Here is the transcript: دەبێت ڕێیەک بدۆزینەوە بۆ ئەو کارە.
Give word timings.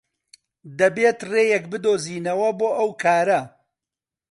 دەبێت 0.79 1.19
ڕێیەک 1.31 1.63
بدۆزینەوە 1.71 2.49
بۆ 2.59 2.69
ئەو 2.77 2.89
کارە. 3.03 3.41